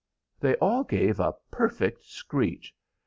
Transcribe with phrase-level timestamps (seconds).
[0.39, 2.73] They all gave a perfect screech.